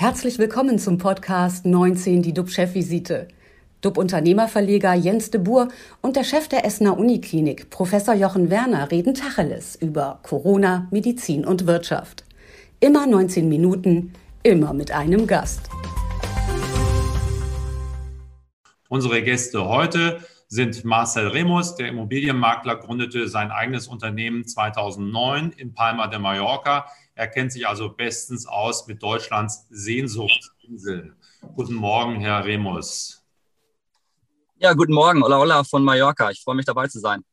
[0.00, 3.26] Herzlich willkommen zum Podcast 19, die DUB-Chefvisite.
[3.80, 5.70] DUB-Unternehmerverleger Jens de Boer
[6.02, 11.66] und der Chef der Essener Uniklinik, Professor Jochen Werner, reden Tacheles über Corona, Medizin und
[11.66, 12.24] Wirtschaft.
[12.78, 14.12] Immer 19 Minuten,
[14.44, 15.68] immer mit einem Gast.
[18.88, 26.06] Unsere Gäste heute sind Marcel Remus, der Immobilienmakler, gründete sein eigenes Unternehmen 2009 in Palma
[26.06, 26.86] de Mallorca.
[27.18, 31.16] Er kennt sich also bestens aus mit Deutschlands Sehnsuchtsinseln.
[31.56, 33.24] Guten Morgen, Herr Remus.
[34.58, 36.30] Ja, guten Morgen, Ola Ola von Mallorca.
[36.30, 37.24] Ich freue mich dabei zu sein.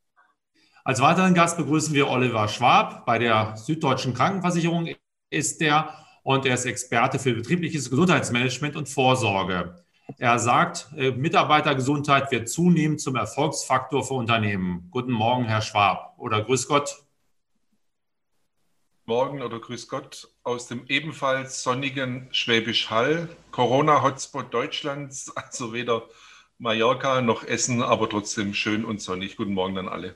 [0.84, 3.06] Als weiteren Gast begrüßen wir Oliver Schwab.
[3.06, 4.90] Bei der Süddeutschen Krankenversicherung
[5.30, 9.86] ist er und er ist Experte für betriebliches Gesundheitsmanagement und Vorsorge.
[10.18, 14.88] Er sagt, äh, Mitarbeitergesundheit wird zunehmend zum Erfolgsfaktor für Unternehmen.
[14.90, 16.16] Guten Morgen, Herr Schwab.
[16.18, 17.05] Oder Grüß Gott.
[19.08, 26.10] Morgen oder Grüß Gott aus dem ebenfalls sonnigen Schwäbisch Hall, Corona-Hotspot Deutschlands, also weder
[26.58, 29.38] Mallorca noch Essen, aber trotzdem schön und sonnig.
[29.38, 30.16] Guten Morgen an alle.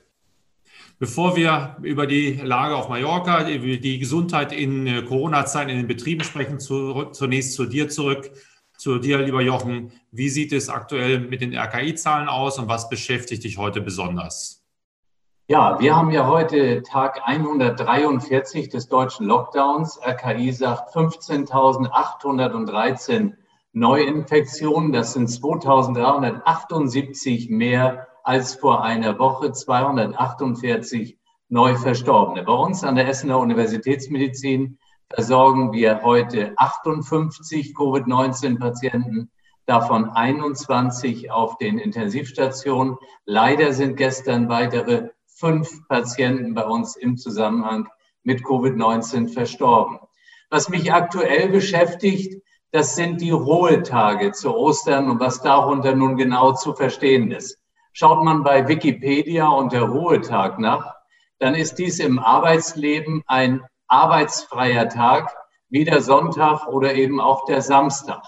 [0.98, 5.88] Bevor wir über die Lage auf Mallorca, über die Gesundheit in äh, Corona-Zeiten in den
[5.88, 8.32] Betrieben sprechen, zunächst zu dir zurück
[8.76, 9.92] zu dir, lieber Jochen.
[10.12, 14.59] Wie sieht es aktuell mit den RKI-Zahlen aus und was beschäftigt dich heute besonders?
[15.52, 20.00] Ja, wir haben ja heute Tag 143 des deutschen Lockdowns.
[20.00, 23.34] RKI sagt 15.813
[23.74, 24.92] Neuinfektionen.
[24.92, 32.44] Das sind 2.378 mehr als vor einer Woche, 248 Neuverstorbene.
[32.44, 34.78] Bei uns an der Essener Universitätsmedizin
[35.12, 39.32] versorgen wir heute 58 Covid-19-Patienten,
[39.66, 42.98] davon 21 auf den Intensivstationen.
[43.26, 45.10] Leider sind gestern weitere
[45.40, 47.88] fünf Patienten bei uns im Zusammenhang
[48.24, 50.00] mit Covid-19 verstorben.
[50.50, 56.54] Was mich aktuell beschäftigt, das sind die Ruhetage zu Ostern und was darunter nun genau
[56.54, 57.58] zu verstehen ist.
[57.94, 60.94] Schaut man bei Wikipedia unter Ruhetag nach,
[61.40, 65.36] dann ist dies im Arbeitsleben ein arbeitsfreier Tag,
[65.70, 68.22] wie der Sonntag oder eben auch der Samstag.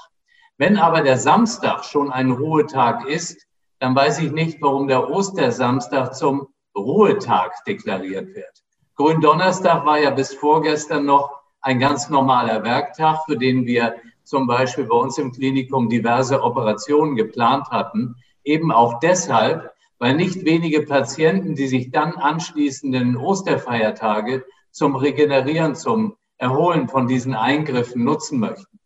[0.58, 3.48] Wenn aber der Samstag schon ein Ruhetag ist,
[3.80, 8.64] dann weiß ich nicht, warum der Ostersamstag zum Ruhetag deklariert wird.
[8.96, 14.86] Gründonnerstag war ja bis vorgestern noch ein ganz normaler Werktag, für den wir zum Beispiel
[14.86, 18.16] bei uns im Klinikum diverse Operationen geplant hatten.
[18.44, 26.16] Eben auch deshalb, weil nicht wenige Patienten, die sich dann anschließenden Osterfeiertage zum Regenerieren, zum
[26.38, 28.80] Erholen von diesen Eingriffen nutzen möchten.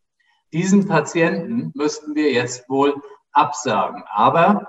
[0.51, 2.95] Diesen Patienten müssten wir jetzt wohl
[3.31, 4.03] absagen.
[4.13, 4.67] Aber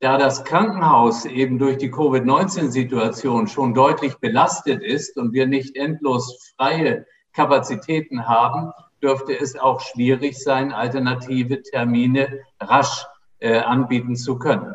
[0.00, 6.54] da das Krankenhaus eben durch die Covid-19-Situation schon deutlich belastet ist und wir nicht endlos
[6.56, 8.72] freie Kapazitäten haben,
[9.02, 13.06] dürfte es auch schwierig sein, alternative Termine rasch
[13.40, 14.74] äh, anbieten zu können.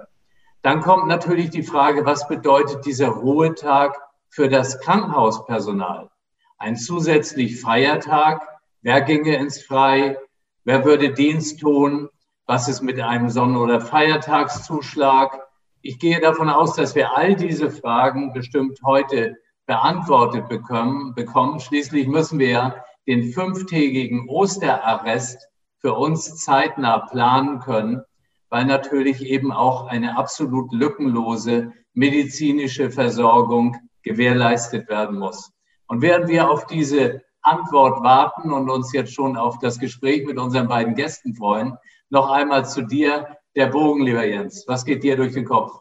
[0.62, 3.98] Dann kommt natürlich die Frage, was bedeutet dieser Ruhetag
[4.30, 6.10] für das Krankenhauspersonal.
[6.58, 8.48] Ein zusätzlich freier Tag.
[8.82, 10.18] Wer ginge ins Frei?
[10.64, 12.10] Wer würde Dienst tun?
[12.46, 15.40] Was ist mit einem Sonnen- oder Feiertagszuschlag?
[15.82, 21.14] Ich gehe davon aus, dass wir all diese Fragen bestimmt heute beantwortet bekommen.
[21.16, 21.62] bekommen.
[21.62, 22.76] Schließlich müssen wir ja
[23.08, 25.48] den fünftägigen Osterarrest
[25.80, 28.02] für uns zeitnah planen können,
[28.50, 35.52] weil natürlich eben auch eine absolut lückenlose medizinische Versorgung gewährleistet werden muss.
[35.88, 40.38] Und während wir auf diese Antwort warten und uns jetzt schon auf das Gespräch mit
[40.38, 41.78] unseren beiden Gästen freuen,
[42.10, 44.66] noch einmal zu dir, der Bogen, lieber Jens.
[44.68, 45.80] Was geht dir durch den Kopf?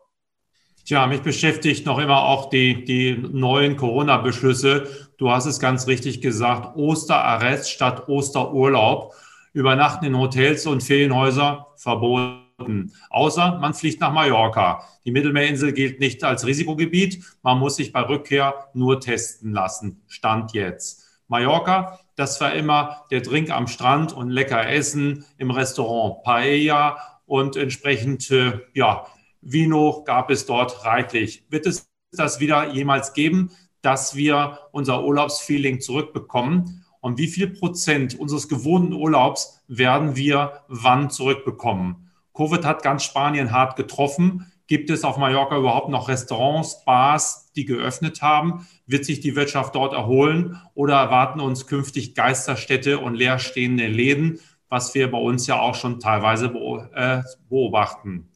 [0.85, 5.11] Tja, mich beschäftigt noch immer auch die, die neuen Corona-Beschlüsse.
[5.17, 9.15] Du hast es ganz richtig gesagt, Osterarrest statt Osterurlaub.
[9.53, 14.85] Übernachten in Hotels und Ferienhäuser verboten verboten, außer man fliegt nach Mallorca.
[15.05, 17.25] Die Mittelmeerinsel gilt nicht als Risikogebiet.
[17.43, 20.03] Man muss sich bei Rückkehr nur testen lassen.
[20.07, 21.02] Stand jetzt.
[21.33, 27.57] Mallorca, das war immer der Drink am Strand und lecker Essen im Restaurant Paella und
[27.57, 29.07] entsprechend, äh, ja,
[29.41, 31.47] Vino gab es dort reichlich.
[31.49, 36.85] Wird es das wieder jemals geben, dass wir unser Urlaubsfeeling zurückbekommen?
[37.01, 42.11] Und wie viel Prozent unseres gewohnten Urlaubs werden wir wann zurückbekommen?
[42.35, 44.52] Covid hat ganz Spanien hart getroffen.
[44.73, 48.67] Gibt es auf Mallorca überhaupt noch Restaurants, Bars, die geöffnet haben?
[48.87, 54.41] Wird sich die Wirtschaft dort erholen oder erwarten uns künftig Geisterstädte und leerstehende Läden,
[54.71, 56.47] was wir bei uns ja auch schon teilweise
[56.95, 57.21] äh,
[57.51, 58.31] beobachten?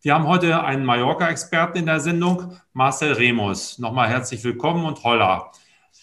[0.00, 3.80] Wir haben heute einen Mallorca-Experten in der Sendung, Marcel Remus.
[3.80, 5.50] Nochmal herzlich willkommen und holla.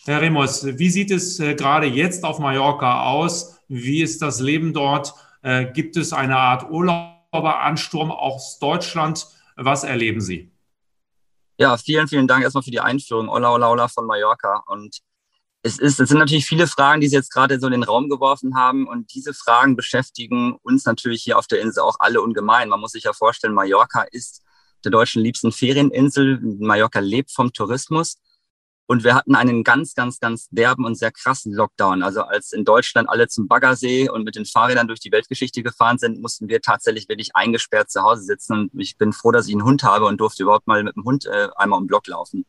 [0.03, 3.61] Herr Remos, wie sieht es äh, gerade jetzt auf Mallorca aus?
[3.69, 5.13] Wie ist das Leben dort?
[5.43, 9.36] Äh, gibt es eine Art Urlauberansturm aus Deutschland?
[9.57, 10.51] Was erleben Sie?
[11.59, 13.27] Ja, vielen, vielen Dank erstmal für die Einführung.
[13.27, 14.63] Ola, Ola, Ola von Mallorca.
[14.67, 14.99] Und
[15.63, 18.07] es, ist, es sind natürlich viele Fragen, die Sie jetzt gerade so in den Raum
[18.07, 18.87] geworfen haben.
[18.87, 22.69] Und diese Fragen beschäftigen uns natürlich hier auf der Insel auch alle ungemein.
[22.69, 24.43] Man muss sich ja vorstellen, Mallorca ist
[24.85, 26.39] der deutschen liebsten Ferieninsel.
[26.59, 28.19] Mallorca lebt vom Tourismus.
[28.87, 32.03] Und wir hatten einen ganz, ganz, ganz derben und sehr krassen Lockdown.
[32.03, 35.97] Also als in Deutschland alle zum Baggersee und mit den Fahrrädern durch die Weltgeschichte gefahren
[35.97, 38.53] sind, mussten wir tatsächlich wirklich eingesperrt zu Hause sitzen.
[38.53, 41.03] Und ich bin froh, dass ich einen Hund habe und durfte überhaupt mal mit dem
[41.03, 42.45] Hund äh, einmal um Block laufen.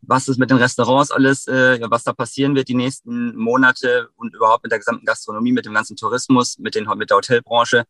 [0.00, 4.34] Was ist mit den Restaurants alles, äh, was da passieren wird die nächsten Monate und
[4.34, 7.84] überhaupt mit der gesamten Gastronomie, mit dem ganzen Tourismus, mit, den, mit der Hotelbranche,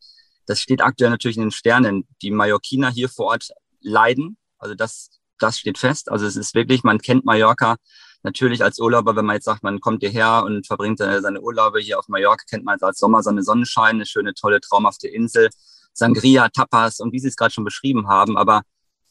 [0.47, 2.07] das steht aktuell natürlich in den Sternen.
[2.21, 3.49] Die Mallorquiner hier vor Ort
[3.81, 4.37] leiden.
[4.59, 5.09] Also das
[5.43, 6.11] das steht fest.
[6.11, 7.77] Also es ist wirklich, man kennt Mallorca
[8.23, 11.99] natürlich als Urlauber, wenn man jetzt sagt, man kommt hierher und verbringt seine Urlaube hier
[11.99, 15.51] auf Mallorca, kennt man als Sommer, Sonne, Sonnenschein, eine schöne, tolle, traumhafte Insel,
[15.93, 18.37] Sangria, Tapas und wie Sie es gerade schon beschrieben haben.
[18.37, 18.63] Aber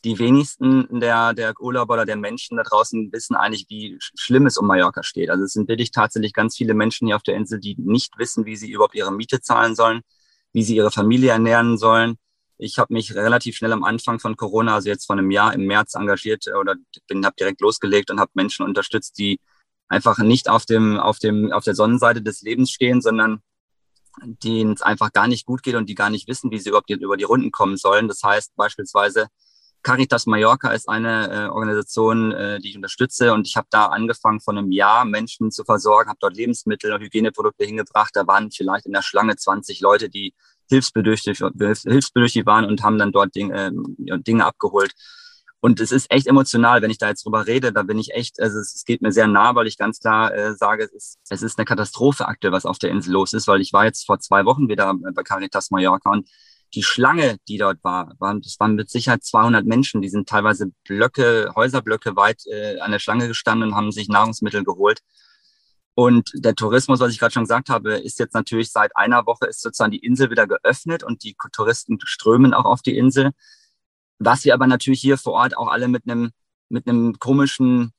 [0.04, 4.58] die wenigsten der, der Urlauber oder der Menschen da draußen wissen eigentlich, wie schlimm es
[4.58, 5.30] um Mallorca steht.
[5.30, 8.46] Also es sind wirklich tatsächlich ganz viele Menschen hier auf der Insel, die nicht wissen,
[8.46, 10.02] wie sie überhaupt ihre Miete zahlen sollen,
[10.54, 12.18] wie sie ihre Familie ernähren sollen,
[12.62, 15.66] ich habe mich relativ schnell am Anfang von Corona, also jetzt vor einem Jahr im
[15.66, 16.76] März engagiert äh, oder
[17.08, 19.40] bin habe direkt losgelegt und habe Menschen unterstützt, die
[19.88, 23.42] einfach nicht auf dem auf dem auf der Sonnenseite des Lebens stehen, sondern
[24.24, 26.90] denen es einfach gar nicht gut geht und die gar nicht wissen, wie sie überhaupt
[26.92, 28.08] über die Runden kommen sollen.
[28.08, 29.28] Das heißt beispielsweise
[29.84, 34.40] Caritas Mallorca ist eine äh, Organisation, äh, die ich unterstütze und ich habe da angefangen
[34.40, 38.12] vor einem Jahr Menschen zu versorgen, habe dort Lebensmittel und Hygieneprodukte hingebracht.
[38.14, 40.36] Da waren vielleicht in der Schlange 20 Leute, die
[40.72, 44.94] hilfsbedürftig, hilfsbedürftig waren und haben dann dort Dinge, äh, Dinge abgeholt.
[45.64, 48.42] Und es ist echt emotional, wenn ich da jetzt drüber rede, da bin ich echt,
[48.42, 51.20] also es, es geht mir sehr nah, weil ich ganz klar äh, sage, es ist,
[51.30, 54.08] es ist eine Katastrophe aktuell, was auf der Insel los ist, weil ich war jetzt
[54.08, 56.28] vor zwei Wochen wieder bei Caritas Mallorca und
[56.74, 60.72] die Schlange, die dort war, waren, das waren mit Sicherheit 200 Menschen, die sind teilweise
[60.86, 65.02] Blöcke, Häuserblöcke weit äh, an der Schlange gestanden und haben sich Nahrungsmittel geholt.
[65.94, 69.48] Und der Tourismus, was ich gerade schon gesagt habe, ist jetzt natürlich seit einer Woche
[69.48, 73.32] ist sozusagen die Insel wieder geöffnet und die Touristen strömen auch auf die Insel.
[74.20, 76.32] Was wir aber natürlich hier vor Ort auch alle mit einem,
[76.70, 77.92] mit einem komischen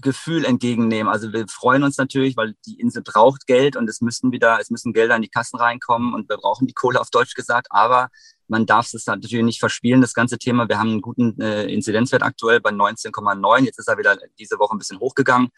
[0.00, 1.10] Gefühl entgegennehmen.
[1.10, 4.70] Also wir freuen uns natürlich, weil die Insel braucht Geld und es müssen wieder, es
[4.70, 7.68] müssen Gelder in die Kassen reinkommen und wir brauchen die Kohle auf Deutsch gesagt.
[7.70, 8.08] Aber
[8.48, 10.68] man darf es natürlich nicht verspielen, das ganze Thema.
[10.68, 13.64] Wir haben einen guten äh, Inzidenzwert aktuell bei 19,9.
[13.64, 15.50] Jetzt ist er wieder diese Woche ein bisschen hochgegangen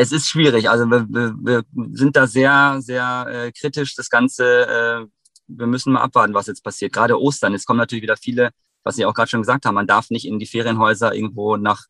[0.00, 0.70] es ist schwierig.
[0.70, 3.94] Also wir, wir, wir sind da sehr, sehr äh, kritisch.
[3.94, 5.06] Das Ganze, äh,
[5.46, 6.92] wir müssen mal abwarten, was jetzt passiert.
[6.92, 7.54] Gerade Ostern.
[7.54, 8.50] Es kommen natürlich wieder viele,
[8.82, 11.84] was Sie auch gerade schon gesagt haben, man darf nicht in die Ferienhäuser irgendwo nach,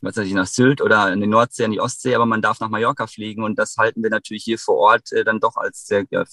[0.00, 2.58] was weiß ich, nach Sylt oder in die Nordsee, in die Ostsee, aber man darf
[2.58, 3.44] nach Mallorca fliegen.
[3.44, 6.24] Und das halten wir natürlich hier vor Ort äh, dann doch als sehr, ja,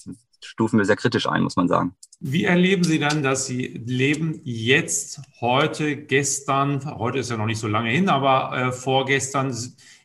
[0.42, 1.95] stufen wir sehr kritisch ein, muss man sagen.
[2.19, 7.59] Wie erleben Sie dann, dass Sie leben jetzt, heute, gestern, heute ist ja noch nicht
[7.59, 9.56] so lange hin, aber äh, vorgestern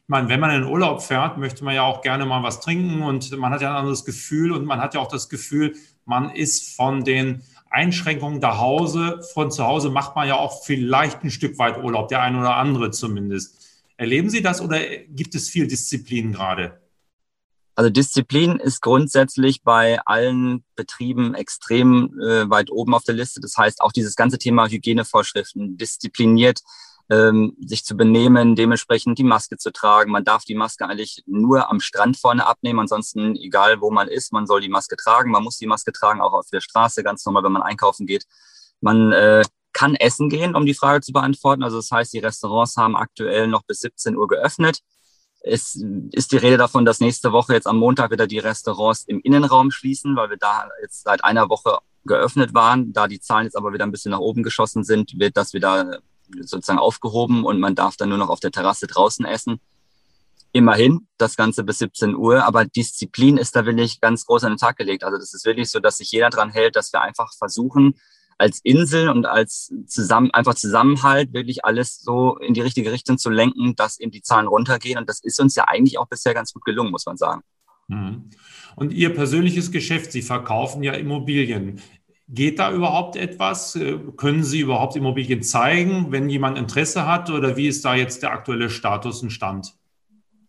[0.08, 2.60] ich meine, wenn man in den Urlaub fährt, möchte man ja auch gerne mal was
[2.60, 5.74] trinken und man hat ja ein anderes Gefühl und man hat ja auch das Gefühl,
[6.06, 11.22] man ist von den Einschränkungen zu Hause, von zu Hause macht man ja auch vielleicht
[11.24, 13.58] ein Stück weit Urlaub, der eine oder andere zumindest.
[13.98, 16.80] Erleben Sie das oder gibt es viel Disziplin gerade?
[17.74, 23.42] Also Disziplin ist grundsätzlich bei allen Betrieben extrem äh, weit oben auf der Liste.
[23.42, 26.62] Das heißt, auch dieses ganze Thema Hygienevorschriften, diszipliniert
[27.10, 30.12] ähm, sich zu benehmen, dementsprechend die Maske zu tragen.
[30.12, 34.32] Man darf die Maske eigentlich nur am Strand vorne abnehmen, ansonsten egal wo man ist,
[34.32, 35.30] man soll die Maske tragen.
[35.30, 38.24] Man muss die Maske tragen, auch auf der Straße, ganz normal, wenn man einkaufen geht.
[38.80, 41.62] Man äh, kann essen gehen, um die Frage zu beantworten.
[41.62, 44.80] Also das heißt, die Restaurants haben aktuell noch bis 17 Uhr geöffnet.
[45.40, 45.80] Es
[46.12, 49.70] ist die Rede davon, dass nächste Woche jetzt am Montag wieder die Restaurants im Innenraum
[49.70, 52.92] schließen, weil wir da jetzt seit einer Woche geöffnet waren.
[52.92, 56.00] Da die Zahlen jetzt aber wieder ein bisschen nach oben geschossen sind, wird das wieder
[56.40, 59.60] sozusagen aufgehoben und man darf dann nur noch auf der Terrasse draußen essen.
[60.52, 64.58] Immerhin, das Ganze bis 17 Uhr, aber Disziplin ist da wirklich ganz groß an den
[64.58, 65.04] Tag gelegt.
[65.04, 67.94] Also das ist wirklich so, dass sich jeder dran hält, dass wir einfach versuchen,
[68.38, 73.30] als Insel und als zusammen, einfach Zusammenhalt wirklich alles so in die richtige Richtung zu
[73.30, 74.98] lenken, dass eben die Zahlen runtergehen.
[74.98, 77.42] Und das ist uns ja eigentlich auch bisher ganz gut gelungen, muss man sagen.
[77.88, 78.30] Mhm.
[78.76, 81.80] Und Ihr persönliches Geschäft, Sie verkaufen ja Immobilien.
[82.30, 83.74] Geht da überhaupt etwas?
[83.74, 87.30] Äh, können Sie überhaupt Immobilien zeigen, wenn jemand Interesse hat?
[87.30, 89.74] Oder wie ist da jetzt der aktuelle Status und Stand?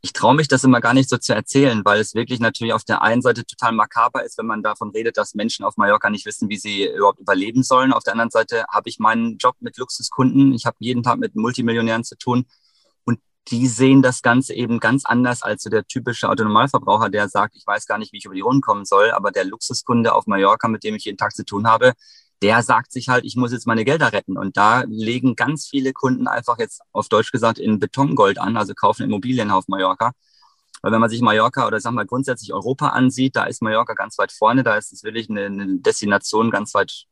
[0.02, 2.84] Ich traue mich das immer gar nicht so zu erzählen, weil es wirklich natürlich auf
[2.84, 6.26] der einen Seite total makaber ist, wenn man davon redet, dass Menschen auf Mallorca nicht
[6.26, 7.92] wissen, wie sie überhaupt überleben sollen.
[7.92, 10.54] Auf der anderen Seite habe ich meinen Job mit Luxuskunden.
[10.54, 12.46] Ich habe jeden Tag mit Multimillionären zu tun.
[13.48, 17.66] Die sehen das Ganze eben ganz anders als so der typische Autonomalverbraucher, der sagt, ich
[17.66, 20.68] weiß gar nicht, wie ich über die Runden kommen soll, aber der Luxuskunde auf Mallorca,
[20.68, 21.94] mit dem ich jeden Tag zu tun habe,
[22.42, 24.38] der sagt sich halt, ich muss jetzt meine Gelder retten.
[24.38, 28.74] Und da legen ganz viele Kunden einfach jetzt auf Deutsch gesagt in Betongold an, also
[28.74, 30.12] kaufen Immobilien auf Mallorca.
[30.82, 34.18] Weil wenn man sich Mallorca oder sagen wir grundsätzlich Europa ansieht, da ist Mallorca ganz
[34.18, 37.06] weit vorne, da ist es wirklich eine, Destination ganz weit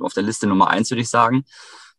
[0.00, 1.44] auf der Liste Nummer eins, würde ich sagen.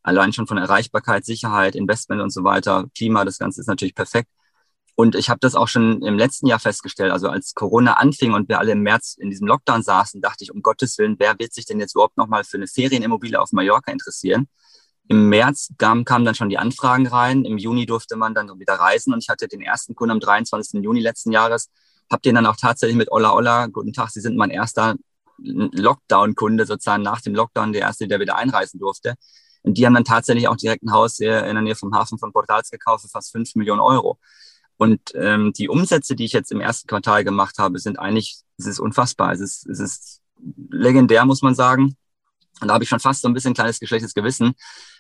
[0.08, 4.30] Allein schon von Erreichbarkeit, Sicherheit, Investment und so weiter, Klima, das Ganze ist natürlich perfekt.
[4.96, 7.12] Und ich habe das auch schon im letzten Jahr festgestellt.
[7.12, 10.54] Also als Corona anfing und wir alle im März in diesem Lockdown saßen, dachte ich,
[10.54, 13.92] um Gottes Willen, wer wird sich denn jetzt überhaupt nochmal für eine Ferienimmobilie auf Mallorca
[13.92, 14.48] interessieren?
[15.10, 17.44] Im März kamen kam dann schon die Anfragen rein.
[17.44, 20.82] Im Juni durfte man dann wieder reisen und ich hatte den ersten Kunden am 23.
[20.82, 21.70] Juni letzten Jahres.
[22.10, 24.96] Hab den dann auch tatsächlich mit Olla Olla, guten Tag, Sie sind mein erster
[25.38, 29.16] Lockdown-Kunde sozusagen nach dem Lockdown, der erste, der wieder einreisen durfte.
[29.68, 32.32] Und die haben dann tatsächlich auch direkt ein Haus in der Nähe vom Hafen von
[32.32, 34.18] Portals gekauft für fast fünf Millionen Euro.
[34.78, 38.66] Und ähm, die Umsätze, die ich jetzt im ersten Quartal gemacht habe, sind eigentlich, es
[38.66, 39.34] ist unfassbar.
[39.34, 40.22] Es ist, es ist
[40.70, 41.98] legendär, muss man sagen.
[42.62, 44.54] Und da habe ich schon fast so ein bisschen kleines geschlechtes Gewissen,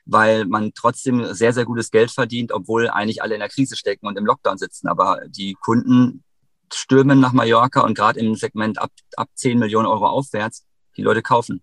[0.06, 4.06] weil man trotzdem sehr, sehr gutes Geld verdient, obwohl eigentlich alle in der Krise stecken
[4.06, 4.90] und im Lockdown sitzen.
[4.90, 6.26] Aber die Kunden
[6.74, 10.66] stürmen nach Mallorca und gerade im Segment ab, ab 10 Millionen Euro aufwärts,
[10.98, 11.62] die Leute kaufen.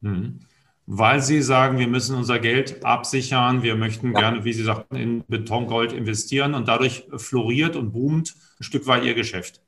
[0.00, 0.47] Mhm
[0.90, 4.20] weil sie sagen, wir müssen unser Geld absichern, wir möchten ja.
[4.20, 9.04] gerne, wie Sie sagten, in Betongold investieren und dadurch floriert und boomt ein Stück weit
[9.04, 9.60] Ihr Geschäft.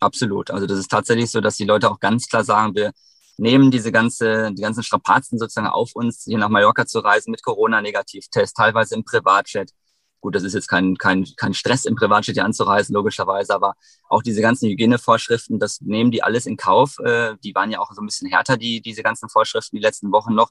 [0.00, 0.50] Absolut.
[0.50, 2.92] Also das ist tatsächlich so, dass die Leute auch ganz klar sagen, wir
[3.38, 7.42] nehmen diese ganze, die ganzen Strapazen sozusagen auf uns, hier nach Mallorca zu reisen mit
[7.42, 9.70] Corona-Negativtest, teilweise im Privatjet.
[10.20, 13.74] Gut, das ist jetzt kein, kein, kein Stress im Privatjet hier anzureisen, logischerweise, aber
[14.08, 16.98] auch diese ganzen Hygienevorschriften, das nehmen die alles in Kauf.
[16.98, 20.12] Äh, die waren ja auch so ein bisschen härter, die, diese ganzen Vorschriften die letzten
[20.12, 20.50] Wochen noch.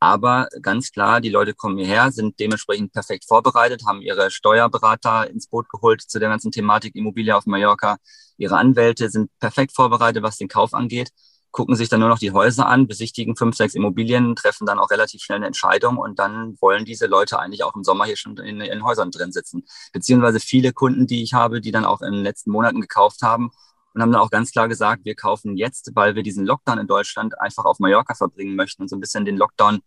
[0.00, 5.48] Aber ganz klar, die Leute kommen hierher, sind dementsprechend perfekt vorbereitet, haben ihre Steuerberater ins
[5.48, 7.96] Boot geholt zu der ganzen Thematik Immobilie auf Mallorca.
[8.36, 11.10] Ihre Anwälte sind perfekt vorbereitet, was den Kauf angeht
[11.50, 14.90] gucken sich dann nur noch die Häuser an, besichtigen fünf, sechs Immobilien, treffen dann auch
[14.90, 18.36] relativ schnell eine Entscheidung und dann wollen diese Leute eigentlich auch im Sommer hier schon
[18.38, 19.64] in, in Häusern drin sitzen.
[19.92, 23.50] Beziehungsweise viele Kunden, die ich habe, die dann auch in den letzten Monaten gekauft haben
[23.94, 26.86] und haben dann auch ganz klar gesagt, wir kaufen jetzt, weil wir diesen Lockdown in
[26.86, 29.80] Deutschland einfach auf Mallorca verbringen möchten und so ein bisschen den Lockdown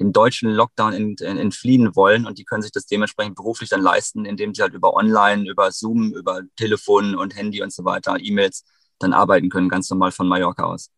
[0.00, 4.54] dem deutschen Lockdown entfliehen wollen und die können sich das dementsprechend beruflich dann leisten, indem
[4.54, 8.64] sie halt über Online, über Zoom, über Telefon und Handy und so weiter, E-Mails
[9.00, 10.90] dann arbeiten können, ganz normal von Mallorca aus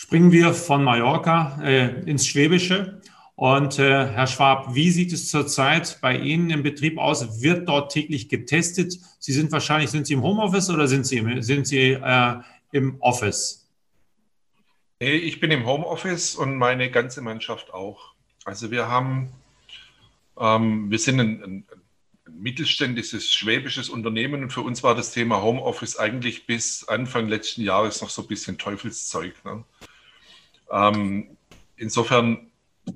[0.00, 3.02] springen wir von Mallorca äh, ins Schwäbische.
[3.36, 7.42] Und äh, Herr Schwab, wie sieht es zurzeit bei Ihnen im Betrieb aus?
[7.42, 8.98] Wird dort täglich getestet?
[9.18, 12.34] Sie sind wahrscheinlich, sind Sie im Homeoffice oder sind Sie, im, sind Sie äh,
[12.72, 13.68] im Office?
[15.00, 18.14] Ich bin im Homeoffice und meine ganze Mannschaft auch.
[18.46, 19.30] Also wir haben,
[20.38, 21.64] ähm, wir sind ein, ein,
[22.26, 27.60] ein mittelständisches schwäbisches Unternehmen und für uns war das Thema Homeoffice eigentlich bis Anfang letzten
[27.60, 29.34] Jahres noch so ein bisschen Teufelszeug.
[29.44, 29.62] Ne?
[30.70, 31.36] Ähm,
[31.76, 32.50] insofern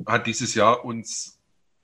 [0.06, 1.38] hat dieses Jahr uns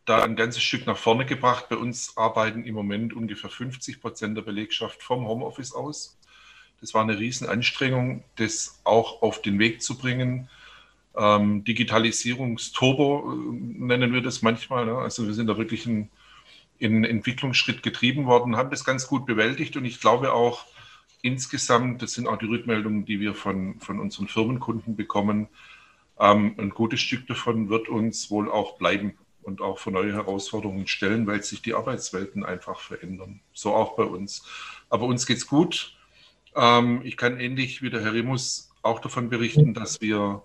[0.04, 1.68] da ein ganzes Stück nach vorne gebracht.
[1.68, 6.18] Bei uns arbeiten im Moment ungefähr 50 Prozent der Belegschaft vom Homeoffice aus.
[6.80, 10.48] Das war eine Riesenanstrengung, das auch auf den Weg zu bringen.
[11.16, 14.86] Ähm, Digitalisierungsturbo äh, nennen wir das manchmal.
[14.86, 14.96] Ne?
[14.96, 16.08] Also wir sind da wirklich in,
[16.78, 20.64] in Entwicklungsschritt getrieben worden, haben das ganz gut bewältigt und ich glaube auch
[21.22, 25.48] insgesamt, das sind auch die Rückmeldungen, die wir von, von unseren Firmenkunden bekommen,
[26.20, 30.86] ähm, ein gutes Stück davon wird uns wohl auch bleiben und auch vor neue Herausforderungen
[30.86, 33.40] stellen, weil sich die Arbeitswelten einfach verändern.
[33.54, 34.44] So auch bei uns.
[34.90, 35.96] Aber uns geht's gut.
[36.54, 40.42] Ähm, ich kann ähnlich wie der Herr Remus auch davon berichten, dass wir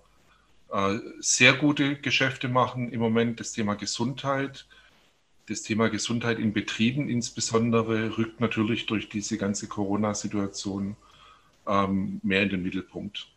[0.72, 3.38] äh, sehr gute Geschäfte machen im Moment.
[3.38, 4.66] Das Thema Gesundheit,
[5.48, 10.96] das Thema Gesundheit in Betrieben insbesondere rückt natürlich durch diese ganze Corona-Situation
[11.66, 13.28] ähm, mehr in den Mittelpunkt.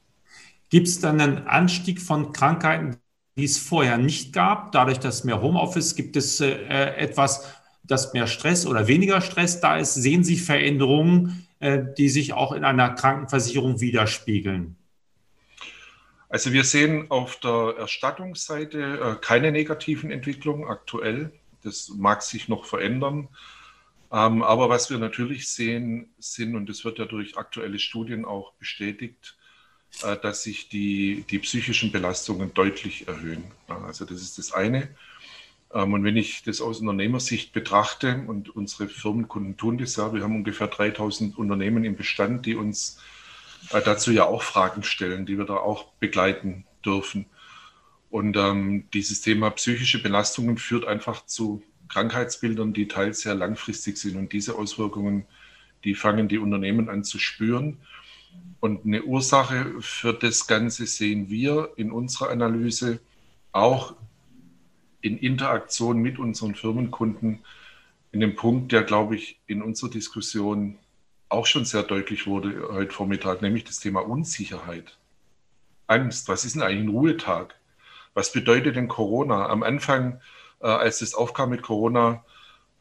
[0.70, 2.98] Gibt es dann einen Anstieg von Krankheiten,
[3.36, 4.72] die es vorher nicht gab?
[4.72, 6.54] Dadurch, dass mehr Homeoffice gibt es äh,
[6.96, 7.52] etwas,
[7.84, 9.96] dass mehr Stress oder weniger Stress da ist.
[9.96, 14.76] Sehen Sie Veränderungen, äh, die sich auch in einer Krankenversicherung widerspiegeln?
[16.30, 21.32] Also wir sehen auf der Erstattungsseite äh, keine negativen Entwicklungen aktuell.
[21.64, 23.28] Das mag sich noch verändern.
[24.12, 28.54] Ähm, aber was wir natürlich sehen, sind, und das wird ja durch aktuelle Studien auch
[28.54, 29.38] bestätigt, äh,
[30.22, 33.43] dass sich die, die psychischen Belastungen deutlich erhöhen.
[33.67, 34.89] Also das ist das eine.
[35.74, 40.24] Ähm, und wenn ich das aus Unternehmersicht betrachte, und unsere Firmenkunden tun das ja, wir
[40.24, 43.00] haben ungefähr 3000 Unternehmen im Bestand, die uns
[43.72, 47.25] äh, dazu ja auch Fragen stellen, die wir da auch begleiten dürfen.
[48.10, 54.15] Und ähm, dieses Thema psychische Belastungen führt einfach zu Krankheitsbildern, die teils sehr langfristig sind.
[54.15, 55.25] Und diese Auswirkungen,
[55.84, 57.77] die fangen die Unternehmen an zu spüren.
[58.60, 63.00] Und eine Ursache für das Ganze sehen wir in unserer Analyse
[63.52, 63.96] auch
[65.02, 67.40] in Interaktion mit unseren Firmenkunden
[68.12, 70.78] in dem Punkt, der, glaube ich, in unserer Diskussion
[71.30, 74.98] auch schon sehr deutlich wurde heute Vormittag, nämlich das Thema Unsicherheit.
[75.88, 77.56] Angst, was ist denn eigentlich ein Ruhetag?
[78.14, 79.48] Was bedeutet denn Corona?
[79.48, 80.20] Am Anfang,
[80.60, 82.26] äh, als es aufkam mit Corona,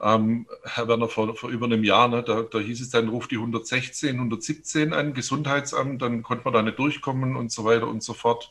[0.01, 3.31] ähm, Herr Werner, vor, vor, über einem Jahr, ne, da, da, hieß es dann, ruft
[3.31, 8.03] die 116, 117 an, Gesundheitsamt, dann konnte man da nicht durchkommen und so weiter und
[8.03, 8.51] so fort.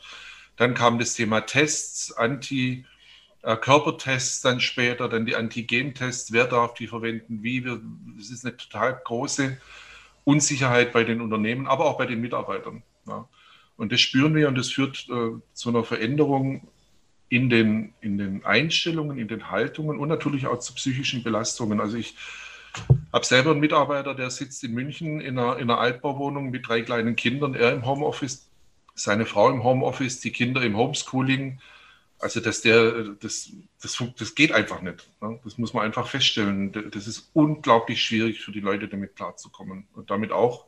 [0.58, 2.86] Dann kam das Thema Tests, Anti-
[3.48, 7.60] äh, Körpertests dann später, dann die Antigentests, wer darf die verwenden, wie.
[8.20, 9.58] Es ist eine total große
[10.26, 12.84] Unsicherheit bei den Unternehmen, aber auch bei den Mitarbeitern.
[13.08, 13.30] Ja.
[13.78, 16.68] Und das spüren wir und das führt äh, zu einer Veränderung
[17.30, 21.82] in den, in den Einstellungen, in den Haltungen und natürlich auch zu psychischen Belastungen.
[21.82, 22.16] Also ich
[23.12, 26.82] habe selber einen Mitarbeiter, der sitzt in München in einer, in einer Altbauwohnung mit drei
[26.82, 28.50] kleinen Kindern, er im Homeoffice,
[28.96, 31.60] seine Frau im Homeoffice, die Kinder im Homeschooling.
[32.20, 35.08] Also dass der, das, das, das geht einfach nicht.
[35.22, 35.40] Ne?
[35.44, 36.72] Das muss man einfach feststellen.
[36.92, 39.88] Das ist unglaublich schwierig für die Leute, damit klarzukommen.
[39.94, 40.66] Und damit auch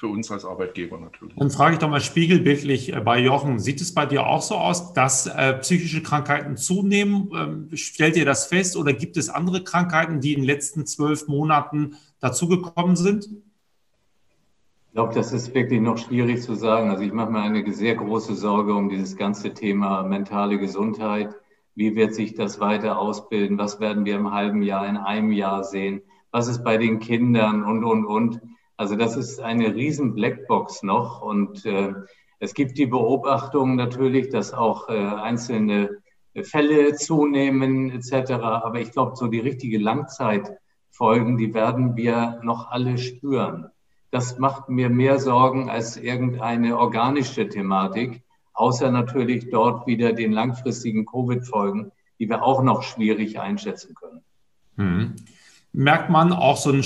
[0.00, 1.36] für uns als Arbeitgeber natürlich.
[1.36, 4.54] Dann frage ich doch mal spiegelbildlich äh, bei Jochen, sieht es bei dir auch so
[4.54, 7.30] aus, dass äh, psychische Krankheiten zunehmen?
[7.36, 11.28] Ähm, stellt ihr das fest oder gibt es andere Krankheiten, die in den letzten zwölf
[11.28, 13.26] Monaten dazugekommen sind?
[13.26, 16.88] Ich glaube, das ist wirklich noch schwierig zu sagen.
[16.88, 21.34] Also ich mache mir eine sehr große Sorge um dieses ganze Thema mentale Gesundheit.
[21.74, 23.58] Wie wird sich das weiter ausbilden?
[23.58, 26.00] Was werden wir im halben Jahr, in einem Jahr sehen?
[26.30, 28.40] Was ist bei den Kindern und, und, und?
[28.80, 31.22] Also das ist eine riesen Blackbox noch.
[31.22, 31.92] Und äh,
[32.38, 35.98] es gibt die Beobachtung natürlich, dass auch äh, einzelne
[36.42, 38.32] Fälle zunehmen etc.
[38.32, 43.70] Aber ich glaube, so die richtige Langzeitfolgen, die werden wir noch alle spüren
[44.10, 48.22] das macht mir mehr Sorgen als irgendeine organische Thematik,
[48.54, 54.22] außer natürlich dort wieder den langfristigen Covid-Folgen, die wir auch noch schwierig einschätzen können.
[54.76, 55.16] Hm.
[55.72, 56.82] Merkt man auch so einen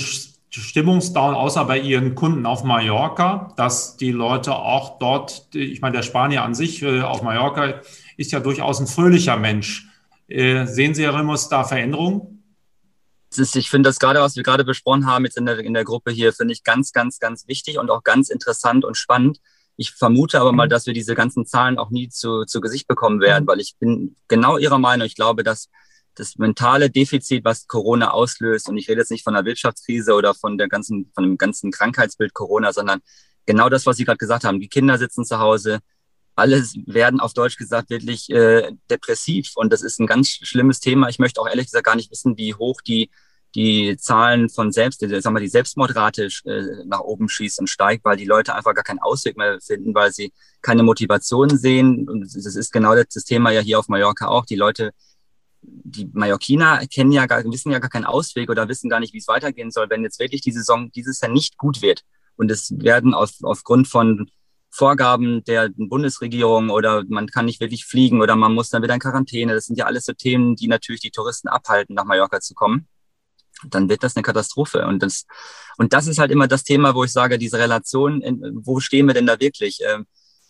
[0.49, 6.03] Stimmungsdown, außer bei Ihren Kunden auf Mallorca, dass die Leute auch dort, ich meine, der
[6.03, 7.81] Spanier an sich äh, auf Mallorca
[8.17, 9.89] ist ja durchaus ein fröhlicher Mensch.
[10.27, 12.35] Äh, sehen Sie, Herr Remus, da Veränderungen?
[13.37, 15.83] ist, ich finde das gerade, was wir gerade besprochen haben jetzt in der, in der
[15.83, 19.39] Gruppe hier, finde ich ganz, ganz, ganz wichtig und auch ganz interessant und spannend.
[19.77, 20.69] Ich vermute aber mal, mhm.
[20.69, 23.47] dass wir diese ganzen Zahlen auch nie zu, zu Gesicht bekommen werden, mhm.
[23.47, 25.05] weil ich bin genau Ihrer Meinung.
[25.05, 25.69] Ich glaube, dass
[26.15, 30.33] das mentale Defizit, was Corona auslöst, und ich rede jetzt nicht von der Wirtschaftskrise oder
[30.33, 33.01] von der ganzen, von dem ganzen Krankheitsbild Corona, sondern
[33.45, 34.59] genau das, was Sie gerade gesagt haben.
[34.59, 35.79] Die Kinder sitzen zu Hause,
[36.35, 41.07] alle werden auf Deutsch gesagt wirklich äh, depressiv und das ist ein ganz schlimmes Thema.
[41.07, 43.09] Ich möchte auch ehrlich gesagt gar nicht wissen, wie hoch die
[43.55, 48.03] die Zahlen von selbst, die, sagen wir, die Selbstmordrate äh, nach oben schießt und steigt,
[48.03, 52.07] weil die Leute einfach gar keinen Ausweg mehr finden, weil sie keine Motivation sehen.
[52.09, 54.45] Und das ist genau das Thema ja hier auf Mallorca auch.
[54.45, 54.91] Die Leute,
[55.67, 59.19] die Mallorquiner kennen ja gar, wissen ja gar keinen Ausweg oder wissen gar nicht, wie
[59.19, 62.01] es weitergehen soll, wenn jetzt wirklich die Saison dieses Jahr nicht gut wird.
[62.35, 64.29] Und es werden auf, aufgrund von
[64.69, 68.99] Vorgaben der Bundesregierung oder man kann nicht wirklich fliegen oder man muss dann wieder in
[68.99, 69.53] Quarantäne.
[69.53, 72.87] Das sind ja alles so Themen, die natürlich die Touristen abhalten, nach Mallorca zu kommen
[73.63, 74.85] dann wird das eine Katastrophe.
[74.85, 75.25] Und das,
[75.77, 78.21] und das ist halt immer das Thema, wo ich sage, diese Relation,
[78.63, 79.79] wo stehen wir denn da wirklich?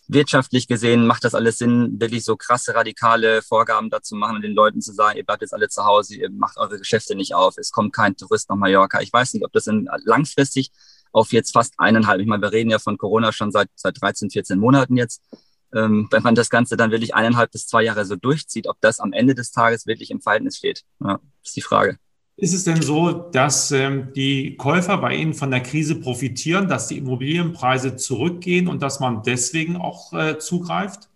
[0.08, 4.52] Wirtschaftlich gesehen macht das alles Sinn, wirklich so krasse, radikale Vorgaben dazu machen und den
[4.52, 7.58] Leuten zu sagen, ihr bleibt jetzt alle zu Hause, ihr macht eure Geschäfte nicht auf,
[7.58, 9.00] es kommt kein Tourist nach Mallorca.
[9.00, 10.70] Ich weiß nicht, ob das in, langfristig
[11.12, 14.30] auf jetzt fast eineinhalb, ich meine, wir reden ja von Corona schon seit, seit 13,
[14.30, 15.22] 14 Monaten jetzt,
[15.74, 19.00] ähm, wenn man das Ganze dann wirklich eineinhalb bis zwei Jahre so durchzieht, ob das
[19.00, 21.98] am Ende des Tages wirklich im Verhältnis steht, ja, ist die Frage.
[22.38, 26.88] Ist es denn so, dass ähm, die Käufer bei Ihnen von der Krise profitieren, dass
[26.88, 31.08] die Immobilienpreise zurückgehen und dass man deswegen auch äh, zugreift?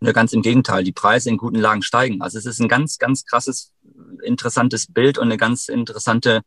[0.00, 0.84] Ja, ganz im Gegenteil.
[0.84, 2.22] Die Preise in guten Lagen steigen.
[2.22, 3.74] Also es ist ein ganz, ganz krasses,
[4.22, 6.42] interessantes Bild und eine ganz interessante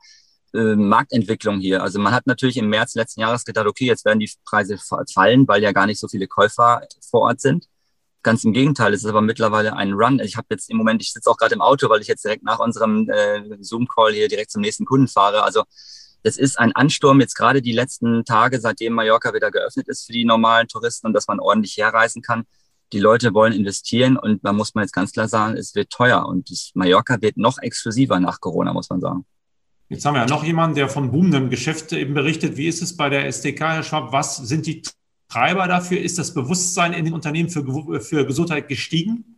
[0.53, 1.83] äh, Marktentwicklung hier.
[1.83, 4.77] Also man hat natürlich im März letzten Jahres gedacht, okay, jetzt werden die Preise
[5.13, 6.81] fallen, weil ja gar nicht so viele Käufer
[7.11, 7.67] vor Ort sind.
[8.23, 10.19] Ganz im Gegenteil, es ist aber mittlerweile ein Run.
[10.19, 12.43] Ich habe jetzt im Moment, ich sitze auch gerade im Auto, weil ich jetzt direkt
[12.43, 15.43] nach unserem äh, Zoom-Call hier direkt zum nächsten Kunden fahre.
[15.43, 15.63] Also
[16.23, 20.13] es ist ein Ansturm jetzt gerade die letzten Tage, seitdem Mallorca wieder geöffnet ist für
[20.13, 22.45] die normalen Touristen und dass man ordentlich herreisen kann.
[22.93, 26.25] Die Leute wollen investieren und da muss man jetzt ganz klar sagen, es wird teuer
[26.25, 29.25] und Mallorca wird noch exklusiver nach Corona, muss man sagen.
[29.89, 32.55] Jetzt haben wir ja noch jemanden, der von boomendem Geschäft eben berichtet.
[32.55, 34.13] Wie ist es bei der SDK, Herr Schwab?
[34.13, 34.81] Was sind die
[35.33, 35.99] Treiber dafür?
[35.99, 39.37] Ist das Bewusstsein in den Unternehmen für, für Gesundheit gestiegen?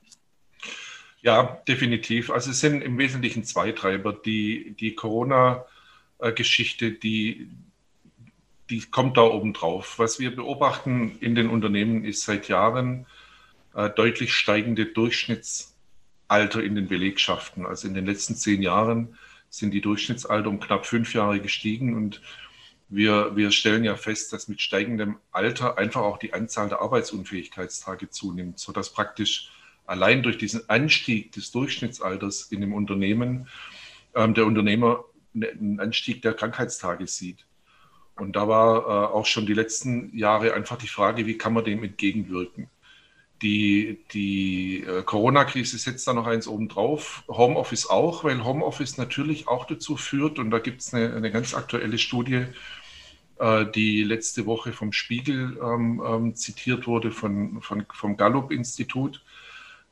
[1.22, 2.30] Ja, definitiv.
[2.30, 4.12] Also es sind im Wesentlichen zwei Treiber.
[4.12, 7.48] Die, die Corona-Geschichte, die,
[8.70, 9.98] die kommt da oben drauf.
[9.98, 13.06] Was wir beobachten in den Unternehmen ist seit Jahren
[13.74, 17.66] äh, deutlich steigende Durchschnittsalter in den Belegschaften.
[17.66, 19.18] Also in den letzten zehn Jahren
[19.50, 22.22] sind die Durchschnittsalter um knapp fünf Jahre gestiegen und
[22.88, 28.10] wir, wir stellen ja fest, dass mit steigendem Alter einfach auch die Anzahl der Arbeitsunfähigkeitstage
[28.10, 29.52] zunimmt, sodass praktisch
[29.86, 33.48] allein durch diesen Anstieg des Durchschnittsalters in dem Unternehmen
[34.14, 37.46] ähm, der Unternehmer ne, einen Anstieg der Krankheitstage sieht.
[38.16, 41.66] Und da war äh, auch schon die letzten Jahre einfach die Frage, wie kann man
[41.66, 42.70] dem entgegenwirken?
[43.42, 49.66] Die, die äh, Corona-Krise setzt da noch eins obendrauf, Homeoffice auch, weil Homeoffice natürlich auch
[49.66, 52.46] dazu führt, und da gibt es eine, eine, ganz aktuelle Studie,
[53.40, 59.22] äh, die letzte Woche vom Spiegel ähm, ähm, zitiert wurde, von, von vom Gallup-Institut,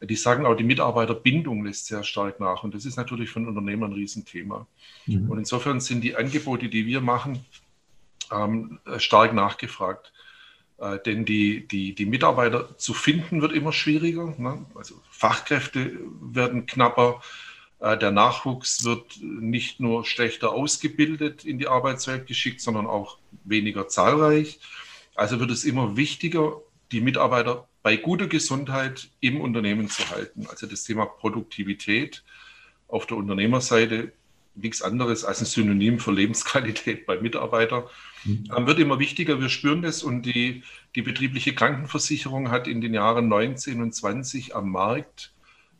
[0.02, 2.64] die sagen auch, die Mitarbeiterbindung lässt sehr stark nach.
[2.64, 4.68] Und das ist natürlich für einen Unternehmer ein Riesenthema.
[5.06, 5.30] Mhm.
[5.30, 7.46] Und insofern sind die Angebote, die wir machen,
[8.32, 10.12] ähm, stark nachgefragt.
[10.78, 14.34] Äh, denn die, die, die Mitarbeiter zu finden wird immer schwieriger.
[14.38, 14.66] Ne?
[14.76, 17.22] Also Fachkräfte werden knapper.
[17.80, 23.88] Äh, der Nachwuchs wird nicht nur schlechter ausgebildet in die Arbeitswelt geschickt, sondern auch weniger
[23.88, 24.60] zahlreich.
[25.16, 30.48] Also wird es immer wichtiger, die Mitarbeiter bei guter Gesundheit im Unternehmen zu halten.
[30.50, 32.24] Also das Thema Produktivität
[32.88, 34.14] auf der Unternehmerseite
[34.56, 37.84] nichts anderes als ein Synonym für Lebensqualität bei Mitarbeitern.
[38.24, 38.50] Mhm.
[38.56, 40.64] Ähm, wird immer wichtiger, wir spüren das und die,
[40.96, 45.34] die betriebliche Krankenversicherung hat in den Jahren 19 und 20 am Markt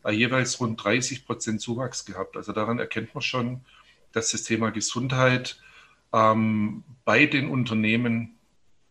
[0.04, 2.36] äh, jeweils rund 30 Prozent Zuwachs gehabt.
[2.36, 3.60] Also daran erkennt man schon,
[4.12, 5.60] dass das Thema Gesundheit
[6.12, 8.34] ähm, bei den Unternehmen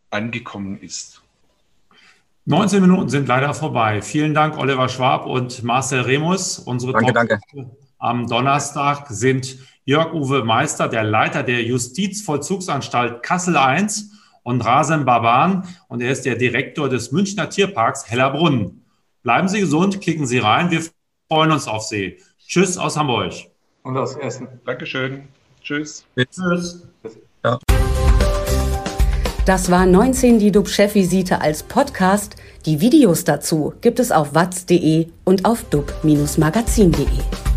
[0.10, 1.22] angekommen ist.
[2.46, 4.02] 19 Minuten sind leider vorbei.
[4.02, 6.60] Vielen Dank, Oliver Schwab und Marcel Remus.
[6.60, 7.40] Unsere danke, danke.
[8.00, 13.86] am Donnerstag sind Jörg-Uwe Meister, der Leiter der Justizvollzugsanstalt Kassel I
[14.44, 18.82] und Rasen Baban und er ist der Direktor des Münchner Tierparks Hellerbrunn.
[19.24, 20.72] Bleiben Sie gesund, klicken Sie rein.
[20.72, 20.84] Wir
[21.30, 22.18] freuen uns auf Sie.
[22.48, 23.34] Tschüss aus Hamburg.
[23.84, 24.48] Und aus Essen.
[24.66, 25.24] Dankeschön.
[25.62, 26.06] Tschüss.
[26.16, 26.88] Tschüss.
[27.44, 27.60] Ja.
[29.46, 32.38] Das war 19 die DUB-Chefvisite als Podcast.
[32.66, 37.53] Die Videos dazu gibt es auf watz.de und auf dub-magazin.de.